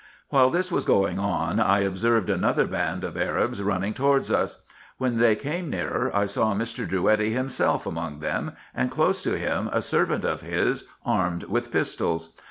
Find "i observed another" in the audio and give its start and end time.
1.59-2.65